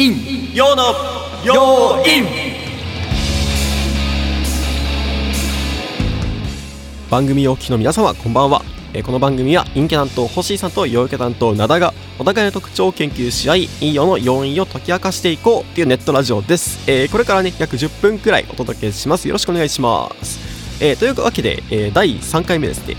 [0.00, 0.94] 陰陽の
[1.44, 2.24] 陽陰
[7.10, 8.62] 番組をお聞きの皆様こんばんは。
[8.94, 19.28] えーこの番組は陰キャ担当星井さんと陽キャ担当灘がお互いの特徴を研究し合い陰陽の要因を解き明かしていこうっていうネットラジオです、えーこれからね約10分くらいお届けします。
[19.28, 22.96] よろしくお願いします、えーというわけで、えー第3回目ですね。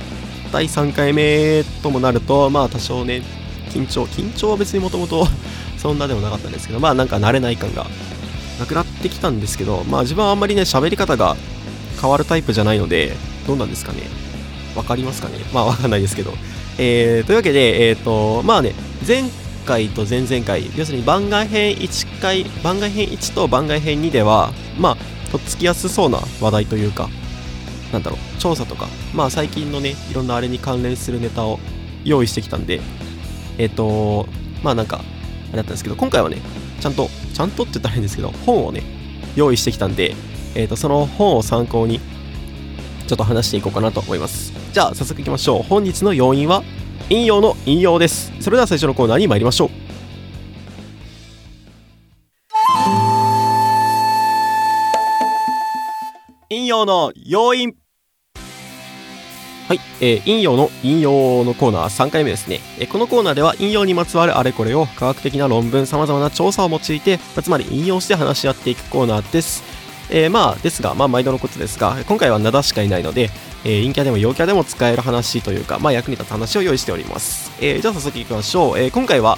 [0.51, 3.23] 第3回目ともなるとまあ多少ね
[3.71, 5.25] 緊張緊張は別にもともと
[5.81, 7.85] そんなでもなかったんですけどまあなんか慣れない感が
[8.59, 11.35] なくなってきたんですけどまあ自分はあんまりね喋り方が
[11.99, 13.13] 変わるタイプじゃないので
[13.47, 14.03] どうなんですかね？
[14.75, 15.35] わかりますかね？
[15.53, 16.33] まあわかんないですけど。
[16.77, 18.73] えー、というわけで、えっ、と、まあね、
[19.05, 19.23] 前
[19.65, 27.09] 回と前々回、要するに番外編1回、番外編1と番外編2では、まあ、とっつきやすそうな話題というか、
[27.91, 31.59] なんだろう、調査とか、まあ最近のね、いろんなあれに関連するネタを
[32.05, 32.81] 用意してきたんで、
[33.57, 34.27] えっ、と、
[34.63, 35.01] まあなんか、
[35.51, 36.37] あれだったんですけど、今回はね、
[36.79, 38.83] ちゃんと、ちゃんとって言ったらいいんですけど、本をね、
[39.35, 40.15] 用意してきたんで、
[40.55, 41.99] えっ、と、その本を参考に、
[43.07, 44.53] ちょっと話していこうかなと思います。
[44.73, 45.63] じゃあ、早速いきましょう。
[45.63, 46.63] 本日の要因は、
[47.09, 48.31] 引用の引用です。
[48.39, 49.69] それでは最初のコーナーに参りましょう。
[56.49, 57.73] 引用の要因
[59.71, 69.63] はい、えー、引用の引用のコーナー3回目ですね、えーこのコーナーでは引用にまつわるあれこれを科学的な論文さまざまな調査を用いて、まつまり引用して話し合っていくコーナーです。
[70.09, 73.29] えーまあですが、まあ、毎度のことですが今回は灘しかいないので、
[73.63, 79.37] えー陰キャでも陽キャでも使える話というか、まあ、役に立つ話を用意しております、えーじゃあ早速いきましょう、えー今回は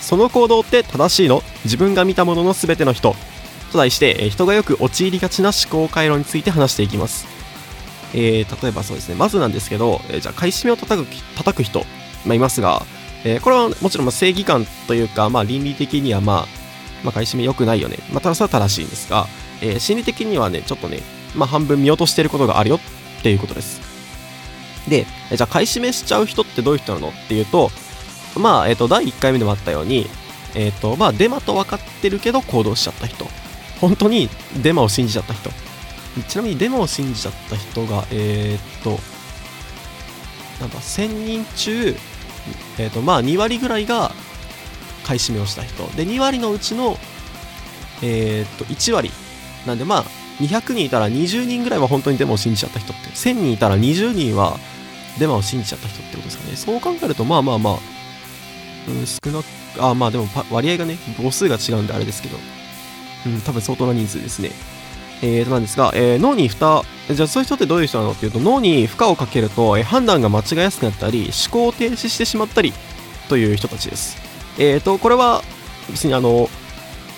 [0.00, 1.42] その行動って正しいの？
[1.62, 3.14] 自分が見たものの全ての人。
[3.70, 7.28] と題して、えー人がよく陥りがちな思考回路について話していきます。
[8.14, 9.14] えー例えばそうですね。
[9.14, 11.80] まずなんですけど、えーじゃあ買い占めを叩く叩く人、
[12.26, 12.82] まあ、いますが、
[13.24, 16.46] えーこれはもちろん正義感というか、まあ、倫理的にはまあ、
[17.04, 19.26] まあ、買い占め良くないよね、まあ、ただそれは正しいんですが、
[19.62, 21.00] えー心理的にはねちょっとね、
[21.34, 23.80] まあ、半分見落としてることがあるよっていうことです。
[24.88, 27.70] でじゃあ買い占めしちゃう人ってどういう人なのっていうと
[28.36, 30.06] まあ、えっ、と第1回目でもあったように
[30.54, 33.26] えっ、とまあデマと分かってるけど行動しちゃった人。
[33.80, 34.28] 本当に
[34.62, 35.50] デマを信じちゃった人。
[36.28, 38.98] ちなみにデマを信じちゃった人がえっ、と
[40.60, 41.94] なんだ1000人中
[42.78, 44.12] えっ、とまあ2割ぐらいが
[45.04, 45.84] 買い占めをした人。
[45.96, 46.96] で2割のうちの
[48.02, 49.10] えっ、と1割。
[49.66, 50.04] なんでまあ
[50.40, 54.56] 200人いたら20人ぐらいは本当にデマを信じちゃった人って1000人いたら20人は
[55.18, 56.56] デマを信じちゃった人ってことですかね。
[56.56, 57.74] そう考えるとまあまあまあ、
[58.88, 59.46] うん、少なく
[59.78, 62.38] あまあでも割合がね母数が違うんであれですけど、
[63.26, 64.50] うん、多分相当な人数ですね。
[65.22, 66.82] えーとなんですが、えー脳に負荷
[67.14, 72.72] じゃあそういう人ってどういう人なのっていうと脳に負荷をかけると、えー判断が間違いやすくなったり思考を停止してしまったり
[73.28, 74.16] という人たちです。
[74.58, 75.42] えーとこれは
[75.88, 76.48] 別にあの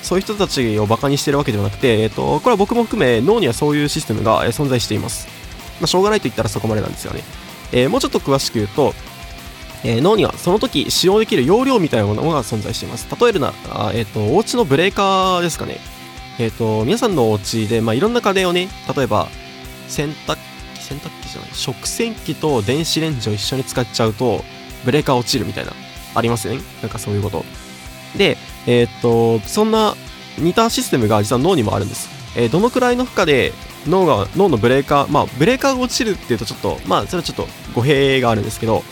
[0.02, 5.28] そういう人たちをバカにしてるわけではなくて、えー、とこれは僕も含め脳にはそういうシステムがえ存在しています、
[5.80, 7.22] まあ、しょうがないと言ったらそこまでなんですよね、
[7.70, 8.94] えーもうちょっと詳しく言うと、
[9.84, 13.06] えー脳にはその時使用できる容量みたいなものが存在しています。
[13.20, 15.78] 例えるなあ、えー、とお家のブレーカーですかね。
[16.38, 19.28] えー、と皆さんのお家で、まあ、いろんな家電をね例えば
[19.88, 20.36] 洗濯
[20.74, 24.42] 機洗濯機じゃない食洗機と電子レンジを一緒に使っちゃうと
[24.84, 25.72] ブレーカー落ちるみたいな
[26.14, 27.44] ありますよねなんかそういうこと。
[28.16, 29.94] でえっ、とそんな
[30.38, 33.52] 似たシステムが実は脳にもあるんです、えーどのくらいの負荷で
[33.86, 38.82] 脳が脳のブレーカーまあブレーカーが落ちるっていうとちょっとまあそれはちょっと語弊があるんですけど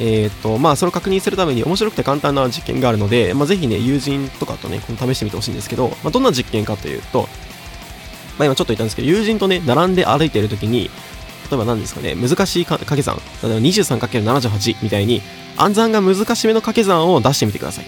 [0.00, 7.22] えっ、とまあそれを確認するために面白くて簡単な実験があるので、まあ、ぜひね友人とかとねこの試してみてほしいんですけど、まあ、どんな実験かというと、
[8.38, 10.90] まあ、今ちょっと言ったんですけど友人とね並んで歩いている時に
[11.50, 15.22] 例えば何ですかね難しい掛け算例えば 23×78 みたいに
[15.56, 17.84] 暗算が難しめの掛け算を出してみてください。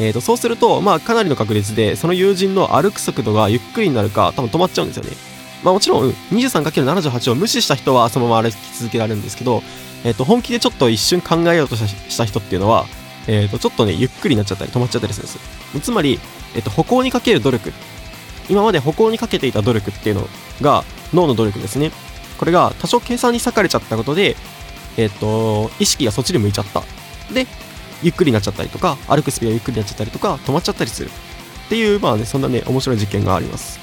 [0.00, 5.10] えー、とそうすると、まあ、かなりの確率でその友人の歩く速度がゆっくりになるか多分止まっちゃうんですよね、
[5.64, 9.64] まあ、もちろん 23×78 を無視した人はそのまま歩き続けられるんですけど、
[10.04, 12.86] えー、と本気でちょっと一瞬考えようとした人っていうのは、
[13.26, 16.18] えー、とちょっとねゆっくりになっちゃったり止まっちゃったりするんですつまり、
[16.54, 17.72] えー、と歩行にかける努力。
[18.50, 20.28] 今まで歩行にかけていた努力っていうの
[20.62, 21.90] が脳の努力ですね。
[22.38, 24.36] これが多少計算に割かれちゃったことで、
[24.96, 26.82] えっ、と意識がそっちに向いちゃった。
[27.32, 27.46] で
[28.02, 31.10] ゆっくりになっちゃったりとか歩くスピードがゆっくりになっちゃったりとか止まっちゃったりする。
[31.10, 33.78] っていうまあねそんなね面白い実験があります、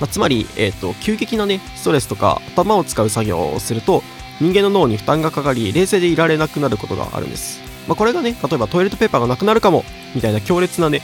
[0.00, 4.02] まあ、つまり、えっと急激なねストレスとか頭を使う作業をすると
[4.40, 9.84] 人間の脳に負担がかかり冷静でいられなくなることがあるんです、まあ、これがね例えばトイレットペーパーがなくなるかも
[10.14, 11.02] みたいな強烈なね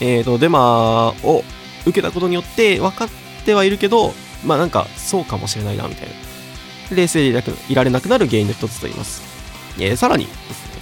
[0.00, 1.44] えっ、とデマを
[1.82, 3.08] 受けたことによって分かっ
[3.44, 4.12] てはいるけど
[4.44, 9.22] まあなんかそうかもしれないなみたいな冷静でいられなくなる原因の一つと言います、
[9.78, 10.26] えーさらに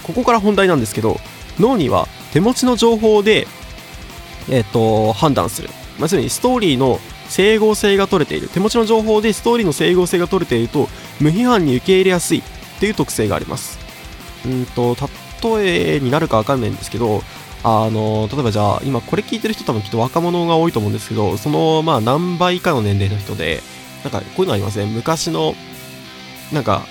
[0.02, 1.18] ここから本題なんですけど
[1.58, 3.46] 脳には手持ちの情報で
[4.50, 5.68] えっ、と、判断する。
[5.68, 8.48] まあ、要するにストーリーの整合性が取れている。
[8.48, 10.88] 手持ちの情報でストーリーの整合性が取れていると、
[11.20, 12.42] 無批判に受け入れやすいっ
[12.80, 13.78] ていう特性があります。
[14.46, 14.96] うんと、
[15.42, 17.22] 例えになるかわかんないんですけど、
[17.64, 23.62] あの、例えばじゃあ、今これ聞いてる人多分きっと若者が多いと思うんですけど、その、まあ何倍かの年齢の人で、
[24.04, 24.86] なんかこういうのありますね。
[24.86, 25.54] 昔の、
[26.52, 26.86] なんか、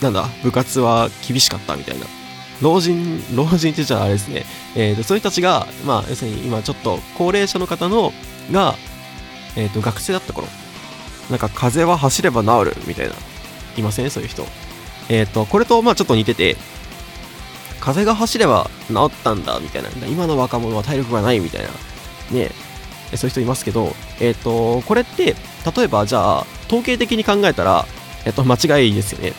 [0.00, 2.06] なんだ、部活は厳しかったみたいな。
[2.60, 4.44] 老人、老人って言っちゃああれですね。
[4.74, 8.12] えーと、そういう人たちが、まあ、要するに今ちょっと高齢者の方の、
[8.50, 8.76] が、
[9.56, 10.48] えっ、ー、と、学生だった頃、
[11.30, 13.14] なんか風は走れば治るみたいな、
[13.80, 14.46] いません、そういう人。
[15.08, 16.56] えっ、ー、と、これと、まあちょっと似てて、
[17.80, 19.88] 風が走れば治ったんだ、みたいな。
[20.06, 21.68] 今の若者は体力がないみたいな。
[22.30, 22.50] ね
[23.12, 25.34] えそういう人いますけど、えっ、ー、と、これって、
[25.76, 27.86] 例えばじゃあ、統計的に考えたら、
[28.24, 29.32] えっ、と、間違いですよね。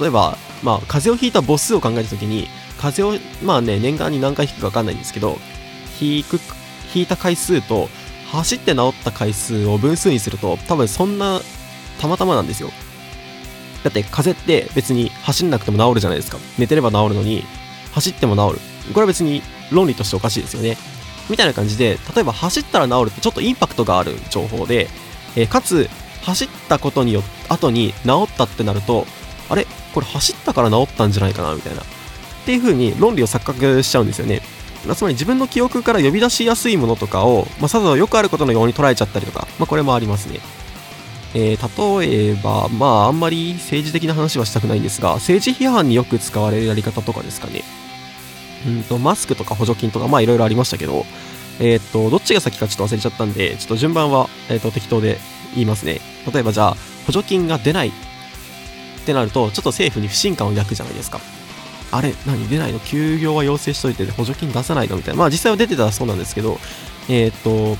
[0.00, 2.48] 例えば、まあ、風邪をひいた母数を考えたときに、
[2.78, 5.38] 風邪を、まあね、年間に何回引くか分かんないんですけど、
[6.00, 6.40] 引く、
[6.94, 7.88] 引いた回数と、
[8.32, 11.40] 走って治った回数を分数にすると、多分そんな、
[12.00, 12.70] たまたまなんですよ。
[13.84, 16.38] だって風邪って別に走んなくても治るじゃないですか。
[16.58, 17.44] 寝てれば治るのに、
[17.92, 18.60] 走っても治る。
[18.92, 20.76] これは別に論理としておかしいですよね。
[21.28, 24.88] みたいな感じで、例えば走ったら治るってちょっとインパクトがある情報で、
[25.36, 25.88] えー、かつ、
[26.22, 29.06] 走ったことによって、後に治ったってなると、
[29.48, 29.66] あれ？
[29.94, 31.54] これ走ったから治ったんじゃないかな？
[31.54, 31.82] みたいな。
[31.82, 31.84] っ
[32.44, 34.42] ていう風に論理を錯覚しちゃうんですよね。
[34.94, 40.38] つまり自分の記憶から呼び出しやすいものとかを、まあ、さぞよくあることのように捉えちゃったりとか、まあ、これもありますね。
[41.38, 47.62] えー、例えば、まあ、あんまり政治的な話はしたくないんですが、政治批判によく使われるやり方とかですかね。
[48.66, 51.04] うんと、マスクとか補助金とか、まあ、いろいろありましたけど、
[51.60, 55.18] えっ、ー、と、どっちが先かちょっと忘れちゃったんで、ちょっと順番は、えっ、ー、と、適当で
[55.54, 56.00] 言いますね。
[56.32, 57.92] 例えばじゃあ、補助金が出ないっ
[59.04, 61.20] てなると、ちょっと政府に不信感を抱くじゃないですか。
[61.92, 62.80] あれ何出ないの？
[62.80, 64.96] 休業は要請しといて補助金出さないの？
[64.96, 65.20] みたいな。
[65.20, 66.58] まあ実際は出てたらそうなんですけど、
[67.08, 67.76] えー、っと、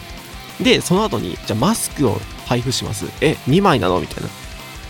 [0.62, 3.06] で、その後に、じゃあマスクを配布します。
[3.20, 4.00] え、2枚なの？
[4.00, 4.30] みたいな。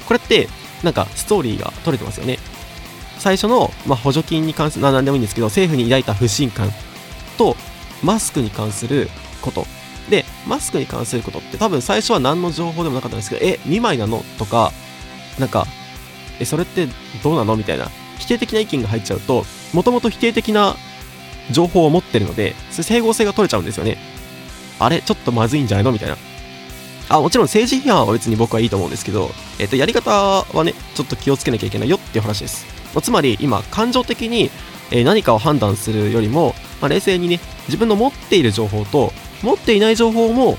[0.06, 0.48] これって、
[0.84, 2.38] なんかストーリーが取れてますよね。
[3.18, 6.70] 最初の、まあ、補助金に関する、何でもいいんですけど、政府に抱いた不信感
[7.38, 7.56] と、
[8.02, 9.08] マスクに関する
[9.40, 9.66] こと。
[10.10, 14.22] で、マスクに関することって多分最初は何の情報でもなかったんですけど、え、2枚なの？
[14.38, 14.70] とか、
[15.38, 15.66] なんか、
[16.38, 16.86] え、それって
[17.24, 17.56] どうなの？
[17.56, 20.76] みたいな否定的な意見が入っちゃうと、もともと否定的な
[21.50, 23.96] 情報を持ってるので、整合性が取れちゃうんですよね。
[24.78, 25.90] あれちょっとまずいんじゃないの？
[25.90, 26.16] みたいな。
[27.08, 32.66] あ、もちろん政治批判は別に僕はいいと思うんですけど、えっ、と、やり方はね、ちょっと気をつけなきゃいけないよっていう話です。
[32.94, 34.50] まあ、つまり、今、感情的に、
[34.90, 39.12] え何かを判断するよりも、まあ、冷静にね、自分の持っている情報と、
[39.42, 40.58] 持っていない情報も、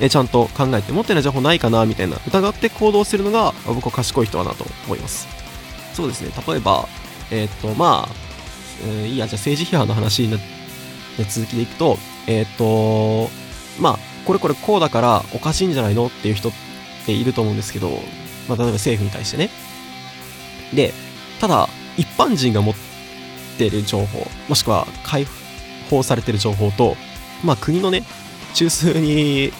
[0.00, 5.28] えちゃんと考えて、持ってない情報ないかなみたいな、疑って行動するのが、僕は賢い人だなと思います。
[5.94, 6.88] そうですね、例えば、
[7.30, 8.14] えっ、と、まあ、
[8.86, 10.38] えー、いいや、じゃあ政治批判の話の
[11.28, 13.28] 続きでいくと、えっ、と、
[13.80, 16.52] まあ、これこれこうだからおかしいんじゃないのっていう人っ
[17.06, 17.90] ていると思うんですけど、
[18.48, 19.50] まあ、例えば政府に対してね。
[20.74, 20.92] で、
[21.40, 22.74] ただ、一般人が持っ
[23.56, 25.26] てる情報、もしくは解
[25.90, 26.96] 放されてる情報と、
[27.44, 28.04] まあ、国のね、
[28.54, 29.52] 中枢に、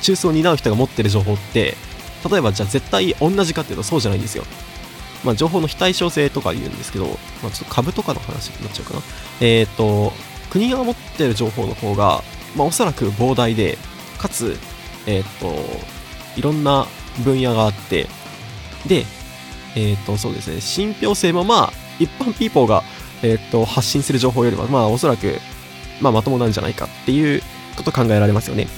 [0.00, 1.76] 中枢を担う人が持ってる情報って、
[2.30, 4.44] 例えばじゃあ絶対同じかっていうとそうじゃないんですよ。
[5.24, 7.06] まあ、情報の非対称性とか言うんですけど、
[7.42, 9.00] まあ、ちょっと株とかの話になっちゃうかな。
[9.40, 10.12] えっ、ー、と、
[10.50, 12.22] 国が持ってる情報の方が、
[12.56, 13.78] まあ、おそらく膨大で、
[14.22, 14.56] かつ、
[15.06, 15.52] えっ、ー、と、
[16.36, 16.86] いろんな
[17.24, 18.06] 分野があって、
[18.86, 19.04] で、
[19.74, 22.84] えっ、ー、と、そうですね、信憑性もまあ、一般ピーポーが、
[23.22, 25.38] えっ、と、発信する情報よりは、まあ、おそらく、
[26.00, 27.42] まあ、まともなんじゃないかっていう
[27.76, 28.68] こと考えられますよね。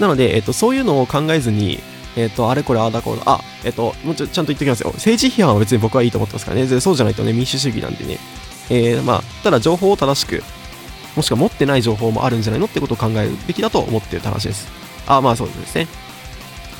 [0.00, 1.78] なので、えっ、と、そういうのを考えずに、
[2.16, 4.90] えっ、と、あれこれああだこうだ、あ、えっ、と、もうちょちゃんと言っておきますよ。
[4.94, 6.80] 政治批判は別に僕はいいと思ってますからね。
[6.80, 8.18] そうじゃないとね、民主主義なんでね。
[8.70, 10.42] えー、まあ、ただ情報を正しく、
[11.16, 14.68] もしくは持ってない情報もあるんじゃないのってことを考えるべきだと思っている話です。
[15.06, 15.86] あ、まあそうですね。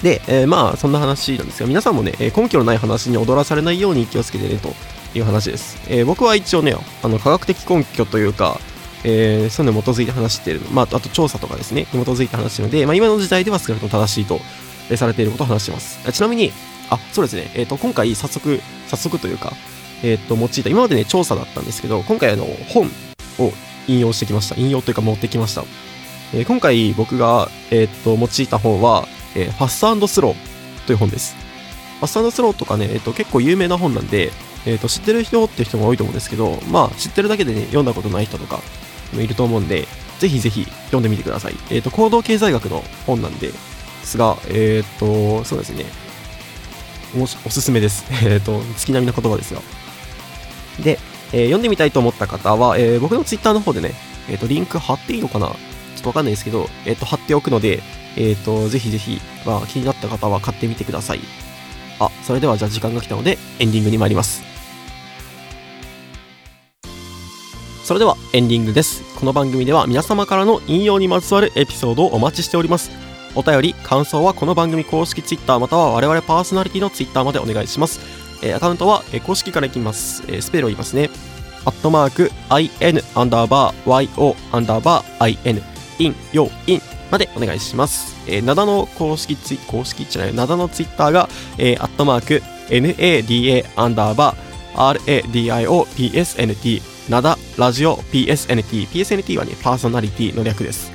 [0.02, 4.72] で、えー、まあそんな話なんですが、皆さんもね、根拠のない話に踊らされないように気をつけてねと
[5.14, 5.78] いう話です。
[5.88, 8.58] えー、僕は一応ね、あの科学的根拠というか、
[9.04, 14.40] えー、そういうのに基づいて話している、まあ、あと調査とかですね、に基づいて話してるので、まあ、今の時代では少なくとも正しいと
[14.96, 16.12] されていることを話しています。
[16.12, 16.52] ちなみに、
[16.90, 19.52] あ、そうですね、えっ、ー、と、今回早速、早速というか、
[20.02, 22.90] えっ、ー、と、用いた、今までね、調査だったんですけど、今回あの、本
[23.38, 23.52] を
[23.88, 24.56] 引用してきました。
[24.56, 25.64] 引用というか持ってきました。
[26.32, 31.36] えー、今回僕が、えっ、と、用いた本は、えファストスローという本です。
[31.98, 34.32] ファストスローとかね、えっ、と、結構有名な本なんで、
[34.66, 38.60] えっ、と、知ってる人って人が多いと思うんですけど、まあ、知ってるだけでね、読んだことない人とか
[39.12, 39.86] もいると思うんで、
[40.18, 41.54] ぜひぜひ読んでみてください。
[41.70, 43.54] えっ、と、行動経済学の本なんで、で
[44.04, 45.84] すが、えっ、と、そうですね。
[47.16, 48.04] おおすすめです。
[48.24, 49.60] えっ、と、月並みの言葉ですが。
[50.82, 50.98] で、
[51.34, 53.92] えー、読んでみたいと思った方は、えー、僕のツイッターの方でね、
[54.30, 55.48] えっ、と、リンク貼っていいのかな？
[55.48, 55.54] ちょ
[55.98, 57.82] っとわかんないですけど、えっ、と、貼っておくので、
[58.16, 61.20] えっ、と、ぜひぜひ、まあ、気になった方は買ってみてください。
[61.98, 64.44] あ、それではじゃあ時間が来たので、エンディングに参ります。
[67.82, 69.02] それではエンディングです。
[69.18, 72.90] この番組では皆様からの引用にまつわるエピソードをお待ちしております。
[73.34, 78.23] お便り、感想はこの番組公式 Twitter または我々パーソナリティの Twitter までお願いします。
[78.44, 80.22] えー、アカウントは、えー、公式からいきます。
[80.28, 81.10] えー、スペルを言いますね。
[81.64, 82.30] アットマーク、
[82.80, 85.62] in アンダーバー yo アンダーバー in
[85.98, 88.14] in よ in までお願いします。
[88.28, 98.88] えー、ナダの公式ツイ、公式じゃない、ナダのツイッターが、えー、アットマーク、nada アンダーバー radio psnt ナダラジオ PSNT。
[98.88, 100.90] PSNT はね、パーソナリティの略です。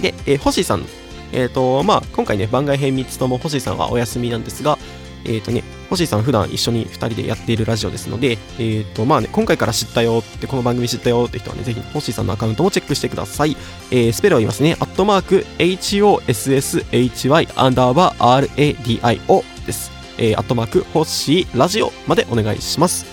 [0.00, 0.84] で、えー、星さん。
[1.32, 4.78] えっ、ー、と、まあ、今回ね、番外編3つとも星さんはお休みなんですが、
[5.24, 13.56] えっ、ー、とね、星さん普段一緒に2人でやっているラジオですので、えっ、ー、と、まあね、今回から知ったよって、この番組知ったよって人はね、ぜひ、星さんのアカウントもチェックしてください。
[13.90, 14.76] えー、スペルを言いますね。
[14.80, 19.90] アットマーク、HOSSHY アンダーバー RADIO です。
[20.18, 23.06] えー、アットマーク、星ラジオまでお願いします。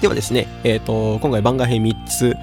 [0.00, 2.36] ではですね、えっ、ー、と、今回番外編3つ、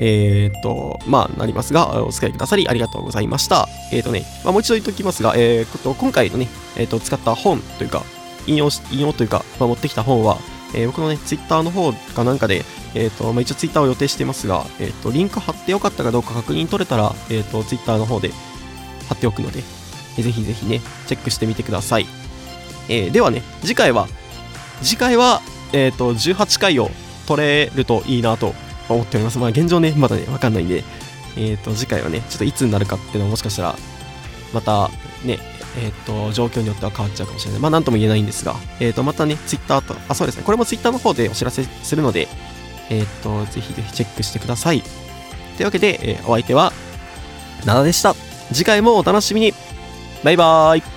[0.00, 3.68] えっ、と、まあ、なりますが、お使いくださりありがとうございました。
[3.92, 8.02] えっ、とね、まあ、もう一度言っておきますが、えー、と今回のね、えっ、と、使った本というか、
[8.46, 10.38] 引用引用というか、まあ、持ってきた本は、
[10.74, 18.30] え僕のね、ツイッターの方かなんかで、えっ、と、まあ、一応ツイッターを予定してますが、えっ、と、リンク貼ってよかったかどうか確認取れたら、えっ、と、ツイッターの方で
[19.08, 19.62] 貼っておくので、
[20.18, 22.06] えぜひぜひね、チェックしてみてください。
[22.88, 24.08] えではね、次回は、
[24.82, 25.40] 次回は、
[25.72, 26.90] えっ、と、18回を
[27.26, 28.54] 取れるといいなと
[28.88, 29.38] 思っております。
[29.38, 30.84] まあ、現状ね、まだね、わかんないんで、
[31.36, 33.76] えっ、ー、と、次回はね、ちょっといつになるかっていうのはもしかしたら、
[34.52, 34.88] また
[35.24, 35.38] ね、
[35.76, 37.60] えっ、ー、と、状況によっては変わっちゃうかもしれない。
[37.60, 42.28] まあ、なんとも言えないんですが、えっ、ー、と、またね、ツイッターと、あ、そうですね、これもツイッターの方でお知らせするので、
[42.90, 44.82] えっ、と、ぜひぜひチェックしてください。
[45.56, 46.72] というわけで、えお相手は、
[47.64, 48.14] ナナでした。
[48.52, 49.54] 次回もお楽しみに。
[50.22, 50.93] バイバーイ。